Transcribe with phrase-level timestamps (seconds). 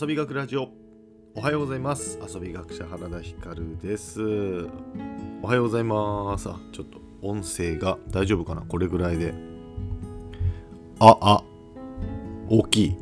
[0.00, 0.70] 遊び学ラジオ。
[1.36, 2.18] おはようございます。
[2.20, 4.20] 遊び学者原田光です。
[5.40, 6.48] おはようございます。
[6.48, 8.62] あちょっと音声が大丈夫かな？
[8.62, 9.32] これぐらいで。
[10.98, 11.44] ああ
[12.48, 12.96] 大きい。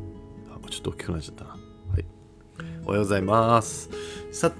[0.51, 1.49] あちょっと大きくなっちゃったな。
[1.49, 2.05] はい。
[2.85, 3.89] おはようございます。
[4.31, 4.51] さ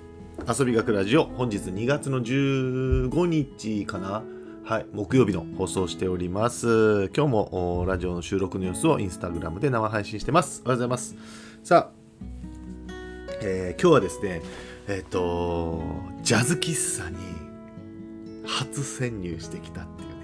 [0.59, 1.25] 遊び学ラジオ。
[1.25, 4.23] 本日2月の15日かな？
[4.63, 7.11] はい、木曜日の放送しております。
[7.15, 10.63] 今日もラジオの収録の様子をインスタグラムで生配信してます。
[10.65, 11.15] おはようございます。
[11.63, 12.02] さあ、
[13.45, 14.41] えー、今日はですね、
[14.87, 15.83] えっ、ー、と、
[16.21, 17.17] ジャズ喫茶に
[18.45, 20.15] 初潜入してきたっていうね、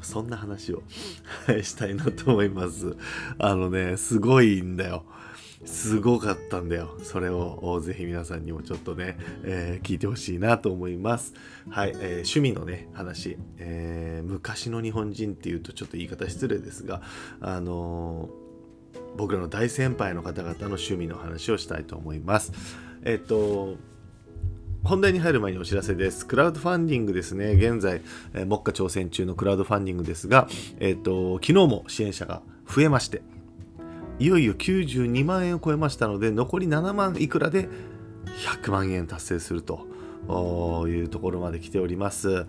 [0.00, 0.82] そんな話を
[1.62, 2.96] したいなと思います。
[3.38, 5.04] あのね、すごいんだよ。
[5.66, 6.96] すごかったんだよ。
[7.02, 11.34] それをぜひ皆さんにもちょっとね、えー、聞いてほしいなと思います。
[11.68, 17.02] はい、えー、趣味のね、話、えー、昔の日本人っていうとちょっと言い方失礼ですが、
[17.40, 18.30] あの
[19.16, 22.52] 僕らの大先輩の方々の趣味の話をしたいと思います。
[23.04, 23.76] えっと、
[24.82, 26.26] 本題に入る前にお知らせです。
[26.26, 27.52] クラウドファンディングですね。
[27.52, 28.02] 現在、
[28.34, 30.48] えー、目下挑戦中のクラウドファンディングですが、
[30.80, 33.22] えっと、昨日も支援者が増えまして、
[34.18, 37.68] いよいよ92万円を超えましたので残り7万いくらで
[38.62, 39.86] 100万円達成すると
[40.88, 42.46] いうところまで来ております。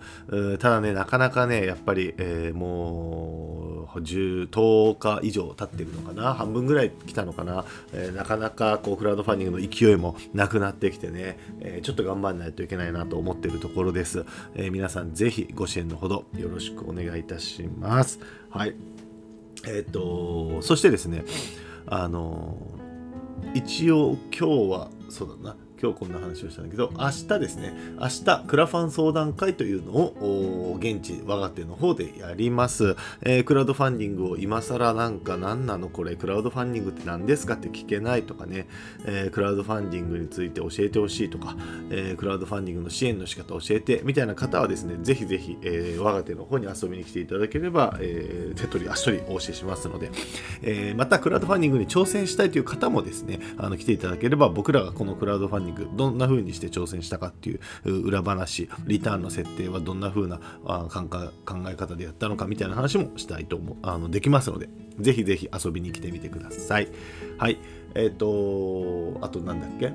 [0.58, 6.34] ただねなかなかねやっぱり、えー、もう10 10日以上経ってるのかな？
[6.34, 18.20] 半分ぐらい来たのかな、えー、なかなかこうクラウドファンディングの勢いもなくなってきてね、えー、ちょっと頑張らないといけないなと思ってるところです、え皆さんぜひご支援のほどよろしくお願いいたします。
[18.50, 18.74] はい。
[19.66, 21.24] えっ、とそしてですね
[21.86, 22.56] あの
[23.54, 25.56] 一応今日はそうだな。
[25.86, 38.66] 今日こんな話をしたんだけど明日ですね明日クラファン相談会というのを現地我が手の方でやります、えー、クラウドファンディングを今更なんか何なのこれクラウドファンディングって何ですかって聞けないとかね、
[39.04, 41.54] えー、クラウドファンディングについて教えてほしいとか、
[41.90, 50.10] えー、クラウドファンディングの支援の仕方を教えてみたいな方はですねぜひぜひ、え我が手の方に遊びに来ていただければ、え手取り足取りお教えしますので、
[50.62, 61.08] えまたクラウドファンディングに挑戦したいという方もですねあの来ていただければ僕らがこのクラウドファンディンググどんな風にして挑戦したかっていう裏話リターンの設定はどんな風な考
[61.68, 66.88] え方でやったのかみたいな話もしたいと思うあのできますのでぜひぜひ遊びに来てみてください
[67.38, 67.58] はい
[67.94, 69.92] えっ、ー、とあとなんだっけ？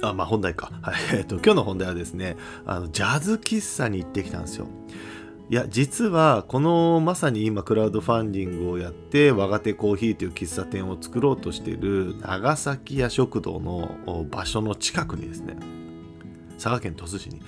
[0.00, 0.70] あ、まあ本題か。
[0.82, 0.94] はい。
[1.12, 4.68] えっ、と、今日の本題はですね、あの、ジャズ喫茶に行ってきたんですよ。
[5.50, 15.56] いや実はこのまさに今クラウドファンディングをやって我が手コーヒーという喫茶店を作ろうとしている長崎屋食堂の場所の近くにですね
[16.56, 17.40] 佐賀県鳥栖市に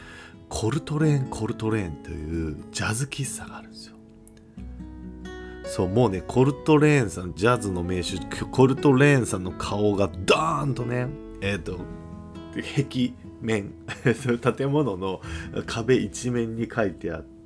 [0.49, 3.97] コルトレーンコルトレーンというジャズ喫茶があるんですよ。
[5.65, 8.17] そうもうねコルトレーンさんジャズの名手
[8.51, 11.07] コルトレーンさんの顔がドーンとね
[11.43, 11.79] えっ、ー、と
[12.53, 13.73] 壁面
[14.57, 15.21] 建物の
[15.67, 17.40] 壁一面に書いてあって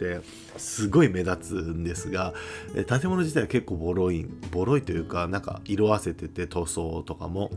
[0.56, 2.34] すごい目立つんですが
[2.86, 7.50] 建物自体は結構ボロいボロいというかなんか色あせてて塗装とかも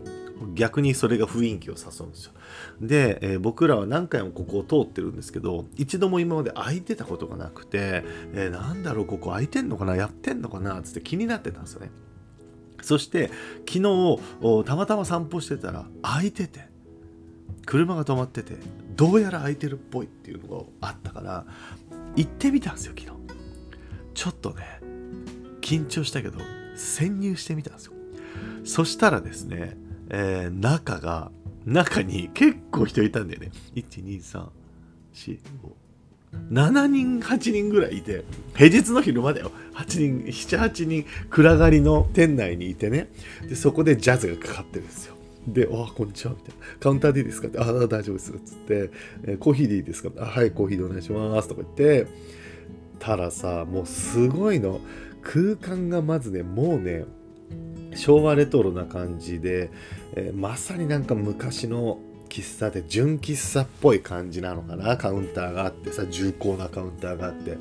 [0.54, 2.32] 逆にそれが雰囲気を誘うんですよ。
[2.80, 8.04] で、えー、僕らは何回もここを通ってるんですけど一度も今まで空いてたことがなくて、
[8.34, 11.92] えー、なんだろうここ空いてんのかなやってんのかなつって気になってたんですよね。
[12.82, 13.32] そして
[13.68, 14.20] 昨日
[14.66, 16.68] たまたま散歩してたら空いてて
[17.66, 18.56] 車が止まってて
[18.96, 21.46] どうやら空いてるっぽいっていうのがあったから
[22.18, 23.18] 行ってみたんですよ昨日。
[24.14, 24.82] ちょっとね
[25.62, 26.40] 緊張したけど
[26.76, 27.94] 潜入してみたんですよ。
[28.66, 29.78] そしたらですね、
[30.10, 31.32] えー、中が
[31.66, 33.52] 中に結構人いたんだよね。
[33.76, 34.50] 12345
[36.52, 38.24] 7人8人ぐらいいて
[38.56, 39.52] 平日の昼間だよ。
[39.76, 43.10] 8人78人暗がりの店内にいてね。
[43.48, 45.17] でそこでジャズがかかってるんですよ。
[45.48, 46.66] で、あ、こんにちは、みたいな。
[46.80, 47.48] カウンターでいいですか？
[47.48, 48.32] って、ああ、大丈夫です。
[48.34, 48.92] つって、
[49.24, 50.10] えー、コーヒーでいいですか？
[50.20, 51.48] あ、はい、コーヒーでお願いします。
[51.48, 52.08] とか言って、
[53.00, 54.82] たらさ、もうすごいの。
[55.22, 57.06] 空間がまずね、もうね、
[57.96, 59.72] 昭和レトロな感じで、
[60.16, 62.00] えー、まさになんか昔の
[62.30, 64.98] 喫茶で純喫茶っぽい感じなのかな？
[64.98, 67.58] カウンターがあってさ重厚なカウンターがあって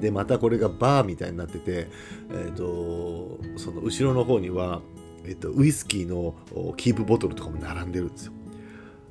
[0.00, 1.88] でまたこれがバーみたいになってて
[2.30, 4.80] えっ、ー、とその後ろの方には
[5.26, 6.34] えっと、ウイスキーの
[6.76, 8.32] キープボトルとかも並んでるんですよ。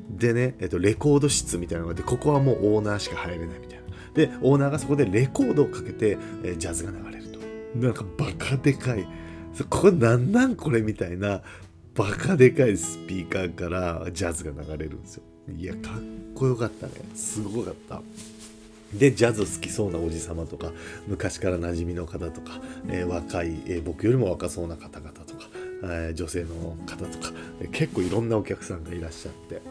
[0.09, 3.85] でね、えっと、レコード室みたいなのがあって、ここはもうオーナーしか入れないみたいな。
[4.13, 7.39] で、オーナーがそこでレコードをかけて、えー、ジャズが流れると。
[7.77, 9.07] なんかバカでかい。
[9.69, 11.41] ここなんなんこれみたいな、
[11.95, 15.23] バカでかいスピーカーからジャズが流れるんですよ。
[15.57, 16.01] いや、かっ
[16.33, 16.93] こよかったね。
[17.13, 18.01] すごかった。
[18.93, 20.71] でジャズ好きそうなおじさまとか
[21.07, 25.24] 昔から馴染みの方とか、えー、若い、えー、僕よりも若そうな方々と
[25.81, 27.33] 女性の方とか
[27.71, 29.61] 結構いろんなお客さんがいらっしゃって、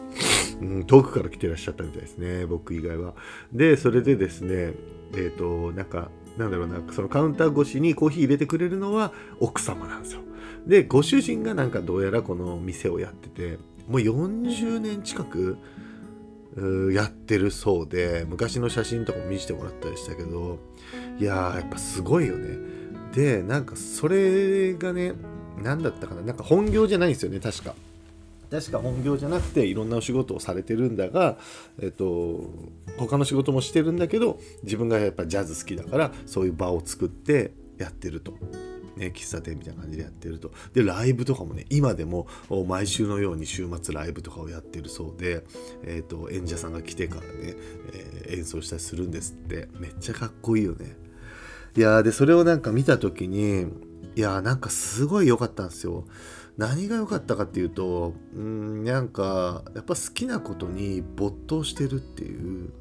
[0.61, 3.13] うん、遠くから来てらっしゃったみたいですね僕以外は。
[3.51, 4.73] でそれでですね
[5.13, 10.21] えっ、ー、となんかなんだろうなそのカウンター越しにコーヒー入れてくれるのは奥様なんですよ。
[10.65, 15.57] でご主人がなんかどうやらこの店をやっててもう40年近く
[16.93, 20.57] やってるそうで昔の写真とかも見せてもらったりしたけど
[21.19, 22.57] いやーやっぱすごいよね
[23.13, 25.13] でなんかそれがね
[25.61, 26.21] 何だったかな？
[26.21, 27.75] なんか本業じゃないんですよね確か
[28.51, 31.37] 確か本業じゃなくていろんなお仕事をされてるんだが、
[31.81, 32.49] えっと、
[32.97, 38.33] 他の仕事もしてるんだけど自分がやっぱジャズ好きだからそういう場を作ってやってると
[38.95, 40.51] ね、喫茶店みたいな感じでやってると。
[40.73, 42.27] で、ライブとかもね、今でも
[42.65, 45.43] 毎週のように週末ライブとかをやってるそうで、
[45.83, 47.27] えっ、と、演者さんが来てからね、
[47.91, 49.67] えー、演奏したりするんですって。
[49.79, 50.95] めっちゃかっこいいよね。
[51.75, 53.65] いやで、それをなんか見た時に、
[54.15, 56.05] いやなんかすごい良かったんですよ。
[56.57, 62.71] 何が良かったかっていうと、うん、なんか、やっぱ好きなことに没頭してるっていう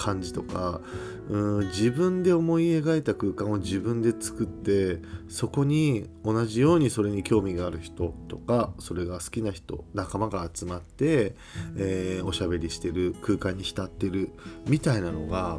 [0.00, 0.80] 感じとか
[1.28, 4.98] うん自分で思い描いた空間を自分で作って
[5.28, 11.34] そこに同じようにそれに興味がある人とかそれが好きな人仲間が集まって、
[11.76, 14.30] えー、おしゃべりしてる空間に浸ってる
[14.66, 15.58] みたいなのが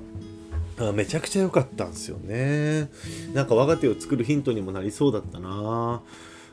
[0.94, 2.90] めちゃくちゃ良かったんですよね。
[3.34, 6.02] なんか我が手を作るヒントにもなりそうだったな。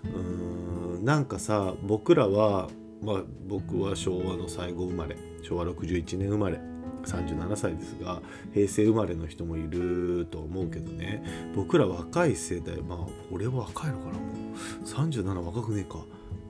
[0.04, 2.68] うーんなんかさ僕らは
[3.02, 6.60] まあ僕は昭和の最後生まれ昭和61年生まれ
[7.04, 8.20] 37歳ですが
[8.52, 11.22] 平成生まれの人もいると思うけどね。
[11.54, 12.98] 僕ら若い世代まあ
[13.32, 14.84] 俺は若いのかなもう。
[14.84, 16.00] 37若くねえか。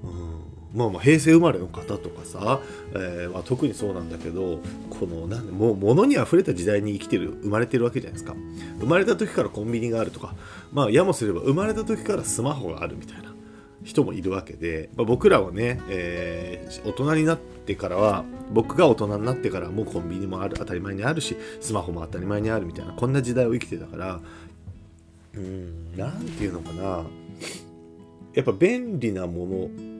[0.02, 0.57] うん。
[0.74, 2.60] まあまあ平成生まれの方とかさ、
[2.92, 4.60] えーまあ、特にそうなんだけど
[4.90, 8.34] このなんでも物にあふれた時代に生きてる生まれてるわけじゃないですか。
[8.80, 10.34] 生まれた時からコンビニがあるとか
[10.72, 13.32] まあやもすれば生まれた時からスマホがあるみたいな
[13.84, 24.20] 人もいるわけで、まあ、僕らはね、えー、大人になってからは僕が大人になってからもうコンビニもある当たり前にあるしスマホも当たり前にあるみたいなこんな時代を生きてたから
[25.34, 27.04] うん何て言うのかな。
[28.34, 29.97] やっぱ便利なもの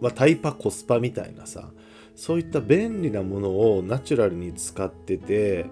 [0.00, 1.70] はタイパコスパみたいなさ
[2.14, 5.66] そういった便利なものをナチュラルに使ってて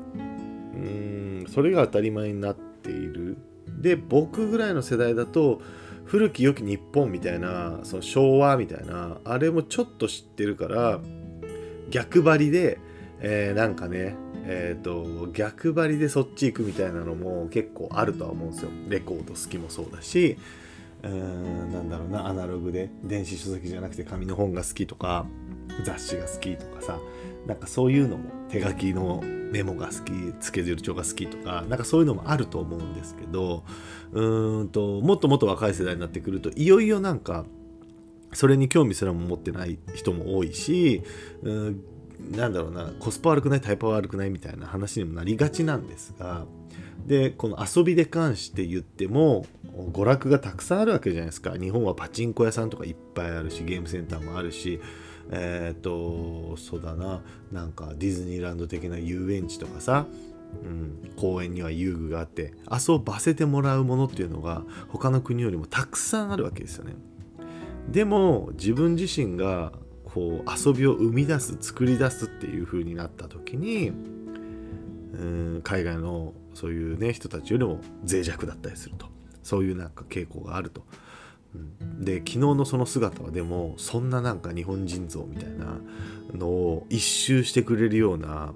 [0.75, 3.39] うんそれが当たり前になっている。
[3.67, 5.61] で僕ぐらいの世代だと
[6.05, 11.01] 古き良き日本みたいなその昭和みたいなあれもちょっと知ってるから
[11.91, 12.79] 逆張りで、
[13.21, 14.17] えー、なんかね
[14.49, 18.71] えーと、逆張りでそっち行くみたいなのも結構あるとは思うんですよ。
[18.89, 20.39] レコード好きもそうだし。
[21.03, 25.27] うんなんだろうなアナログで電子書籍じゃなくて紙の本が好きとか
[25.85, 26.99] 雑誌が好きとかさ
[27.47, 29.23] なんかそういうのも手書きの
[29.53, 33.63] メモが好きスケジュール帳が好きとかなんかそういうのもあると思うんですけど
[34.13, 37.45] うーんともっともっと若い世代になってくるといよいよなんか
[38.33, 41.03] それに興味すらも持ってない人も多いし
[41.43, 41.85] うん
[42.33, 46.47] なんだろうなコスパ悪くないタイパ悪くないみたいな話にもなりがちなんですが
[47.07, 49.47] でこの遊びで関して言っても
[49.77, 51.57] 娯楽がたくさんあるわけじゃないですか。
[51.57, 54.81] 日本はパチンコ屋さんとかいっぱいあるしゲームセンターもあるし
[55.31, 57.23] えっ、ー、とそうだな。
[57.53, 60.07] なんかディズニーランド的な遊園地とかさ、
[60.63, 66.95] うん、公園には遊具があって遊ばせてもらうものっていうのが他の国よりもたくさんあるわけですよね。
[67.91, 69.73] でも自分自身が
[70.05, 73.93] こう遊びを生み出す作り出すっていう風になった時に
[75.13, 75.25] う
[75.59, 77.81] ん海外のそういうね人たちよりも
[78.11, 79.16] 脆弱だったりすると。
[79.47, 80.85] そういうなんか傾向があると。
[82.01, 85.79] で昨日のその姿はでもそんななんか日本人像みたいな
[86.35, 88.53] のを一周してくれるような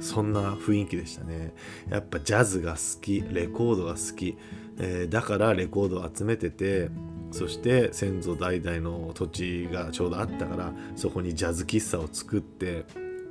[0.00, 1.54] そんな雰囲気でしたね。
[1.88, 4.36] やっぱジャズが好きレコードが好き、
[4.78, 6.88] えー、だからレコードを集めてて
[7.30, 12.86] そして先祖代々の土地がちょうどあったからそこにジャズ喫茶を作って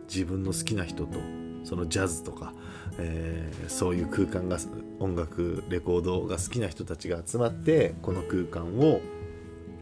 [0.08, 1.18] 自分の好きな人と
[1.64, 2.54] そのジャズとか
[3.00, 4.58] えー、そういう空間が
[5.00, 9.02] 音楽レコードが好きな人たちが集まってこの空間を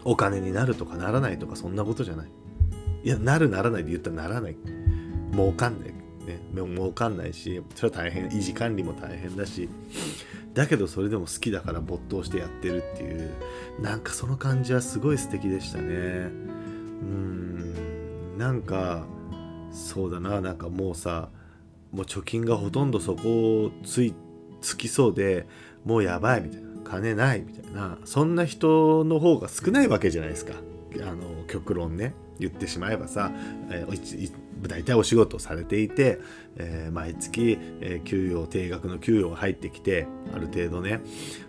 [0.03, 2.27] お金になるとかならないとかそんなことじゃない。
[3.03, 4.55] いやなるならないで言ったらならない。
[5.31, 5.93] 儲かんない。
[6.25, 9.69] ね儲かんないしそれは大変維持管理も大変だし。
[10.53, 13.31] だけどそれでも好きだから没頭してやってるっていう
[13.79, 16.29] なんかその感じはすごい素敵でしたね。
[17.01, 19.05] うんなんか
[19.71, 21.29] そうだななんかもうさ
[21.91, 24.13] もう貯金がほとんどそこをつい
[24.61, 25.47] つきそうで
[25.85, 30.53] もうやばいみたいな金ないみたいなそんな人の方が少ないわけじゃないですか。
[31.01, 32.13] あの極論ね。
[32.39, 33.31] 言ってしまえばさ、
[33.69, 34.31] えー、
[34.67, 36.19] 大体お仕事されていて、
[36.57, 41.01] えー、毎月、えー、給与定額の給与が入ってきてある程度ね。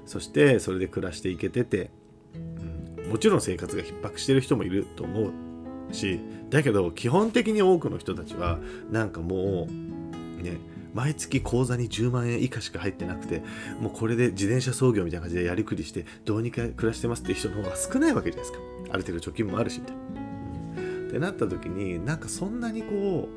[0.04, 1.90] そしてそれで暮らしていけてて、
[2.34, 5.30] うん、もちろん生活が逼迫してる人もいると思
[5.90, 6.20] うし
[6.50, 8.58] だけど基本的に多くの人たちは
[8.90, 10.01] なんかもう
[10.42, 10.58] ね
[10.94, 13.42] 毎月口座に10万円以下しか入ってなくて
[13.80, 18.58] もうこれで自転車操業みたいな感じでやりくりしてどうにか暮らしてますっていう人の方が少ないわけじゃないですか
[18.90, 20.02] ある程度貯金もあるしみたいな。
[21.08, 23.28] ってなった時になんかそんなにこ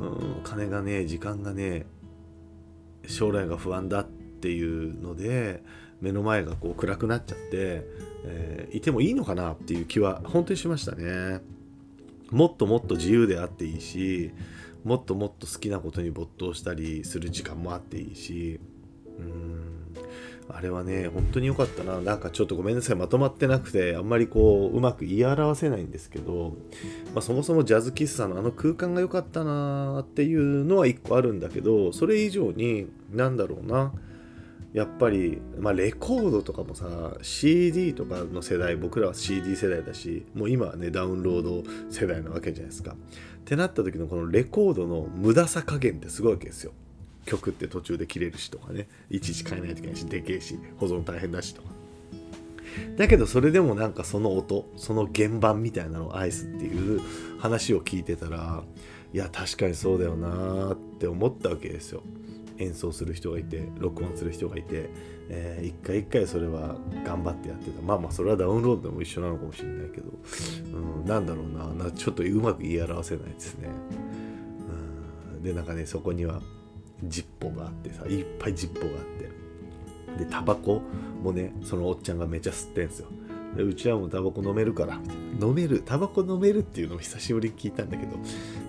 [0.00, 1.86] う、うん、金がね時間がね
[3.06, 5.62] 将来が不安だっていうので
[6.00, 7.84] 目の前がこう暗くなっちゃって、
[8.24, 11.40] えー、いてもいいのかなっていう気は本当にしましたね。
[12.30, 14.32] もっともっと自由であっていいし
[14.88, 18.58] もっともっと好きなことに没頭したりする時間もあっていいし。
[19.18, 19.78] うん。
[20.50, 22.00] あれはね本当に良かったな。
[22.00, 22.96] なんかちょっとごめんなさい。
[22.96, 26.56] まとまってなくてあんまりこううまく言い表せないんですけど、
[27.14, 33.92] まあ、そもそもジャズ喫茶のあの空間が良かったなっていうのは一個あるんだけどそれ以上に何だろうな。
[34.72, 42.94] やっぱり、まあ、レコードとかもさ CD とかの世代僕らは CD 世代だしもう今はねダウンロード世代なわけじゃないですか。
[43.48, 46.72] ってなった時のこのレコードの無駄さ加減ってすごいわけですよ。
[47.24, 51.68] 曲って途中で切れるしとかねいちいち変えないといけないしでけえし保存大変だしとか。
[52.98, 57.00] だけどそれでもなんかその音その原版みたいなのを愛すっていう
[57.38, 58.62] 話を聞いてたら
[59.14, 62.02] いや確かにそうだよなって思ったわけですよ。
[62.58, 64.90] 演奏する人がいて録音する人がいて、
[65.28, 67.82] えー、一回一回それは頑張ってやってた。
[67.82, 70.10] まあまあそれはダウンロードでも一緒なのかもしれないけど、
[70.74, 71.90] うん、なんだろうな。
[71.90, 73.68] ちょっとうまく言い表せないですね、
[75.34, 76.40] うん、でなんかねそこには
[77.04, 79.28] ジッポがあってさいっぱいジッポがあって。
[80.18, 80.82] でタバコ
[81.22, 83.08] もねそのおっちゃんがめちゃ吸ってんすよ。
[83.56, 85.00] うちはもうタバコ飲めるから。
[85.40, 88.16] 飲めるタバコ飲めるっていうのを久しぶりに聞いたんだけど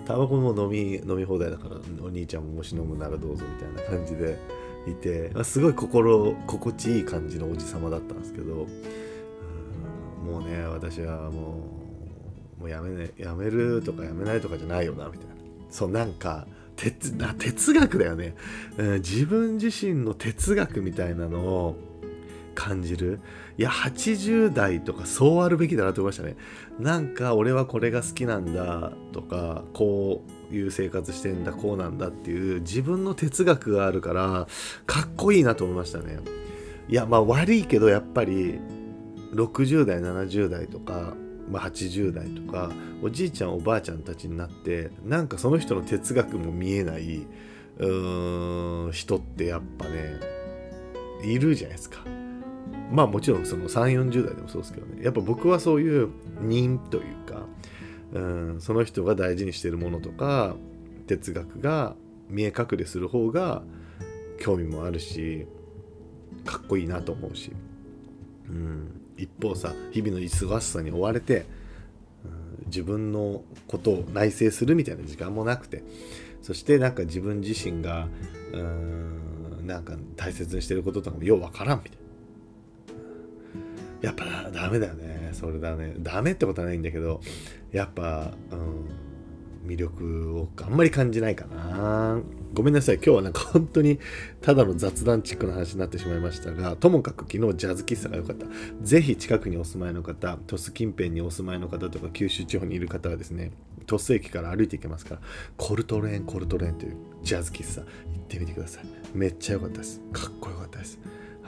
[0.06, 4.38] タバコも飲み飲み放題だからお兄ちゃんももし飲むならどうぞみたいな感じで
[4.86, 8.66] いて、まあ、すごい心心地いい感じのおじさまだったんですけど
[10.24, 11.58] もうね私はも
[12.58, 15.34] うもうやめ,、ね、やめるとかやめないとかじゃないよなみたいな。
[15.70, 16.46] そうなんか
[16.76, 18.34] 哲哲学だよね、
[18.76, 21.76] うん、自分自身の哲学みたいなのを
[22.54, 23.20] 感じる。
[23.58, 26.36] いや80代とかそうあるべきだなと思いましたね。
[26.78, 34.46] なんか俺はこれが好きなんだとかこういう生活してんだこうなんだっていう自分の哲学があるから
[34.86, 36.18] かっこいいなと思いましたね。
[36.88, 38.58] いやまあ悪いけどやっぱり
[39.34, 41.14] 60代70代とか、
[41.48, 47.26] まあ、80代とかおじいちゃんおばあちゃんたちになってなんかその人の哲学も見えない
[47.78, 50.14] うーん人ってやっぱね
[51.22, 52.00] いるじゃないですか。
[52.90, 56.08] まあもちろんその3 4 0代でもそうですけどねやっぱ僕はそういう
[56.42, 57.46] 人というか、
[58.12, 60.56] うん、その人が大事にしてるものとか
[61.06, 61.94] 哲学が
[62.28, 63.62] 見え隠れする方が
[64.40, 65.46] 興味もあるし
[66.44, 67.52] かっこいいなと思うし、
[68.48, 71.46] うん、一方さ日々の忙しさに追われて、
[72.24, 72.28] う
[72.62, 75.84] ん、自分のことを内省するみたいな時間もなくて
[76.42, 78.08] そしてなんか自分自身が
[78.52, 81.99] うんなんか大切にしてることとかもようわからんみたいな。
[84.00, 85.30] やっぱダメだよね。
[85.32, 87.20] それだねダメってことはないんだけど
[87.70, 92.18] やっぱ、うん、魅力をあんまり感じないかな。
[92.52, 92.96] ごめんなさい。
[92.96, 94.00] 今日はなんか本当に
[94.40, 98.46] ただの雑談チックな話になってしまいましたがともかく昨日ジャズ喫茶が良かった。
[98.82, 103.52] ぜひ近くにお住まいの方鳥栖近辺にお住まいの方とか九州地方にいる方はですね
[103.86, 105.20] 鳥栖駅から歩いていけますから
[105.56, 107.86] コルトレーンコルトレーンというジャズ喫茶行っ
[108.28, 108.84] てみてください。
[109.14, 110.00] めっちゃ良かったです。
[110.12, 110.98] かっこよかったです。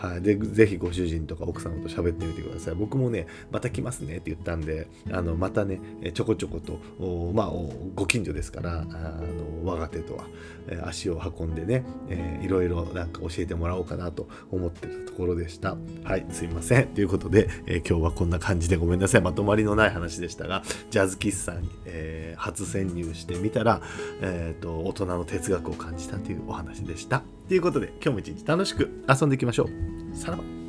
[0.02, 2.74] はい、でぜひご主人とか奥様と喋ってみてください。
[2.74, 5.80] 僕もねまた来ますねって言ったんであのまたね
[6.12, 6.80] ちょこちょこと
[7.32, 7.52] まあ
[7.94, 10.24] ご近所ですからあの我が手とは
[10.68, 15.76] え足を運んでね、えー、いろいろなんか教えてもらおうかなと思ってたところでした。
[16.02, 16.88] はいすいません。
[16.88, 19.20] ということで、えー、今日はこんな感じでごめんなさい。
[19.20, 23.80] まとまりのない話でしたがジャズ喫茶に、えー、初潜入してみたら、
[24.20, 27.22] えー、と大人の哲学を感じたというお話でした。
[27.52, 30.16] ということで今日も一日楽しく遊んでいきましょう。
[30.16, 30.61] さらば。